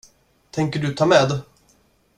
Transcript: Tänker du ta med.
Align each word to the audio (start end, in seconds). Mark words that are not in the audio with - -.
Tänker 0.51 0.79
du 0.79 0.93
ta 0.93 1.05
med. 1.05 1.39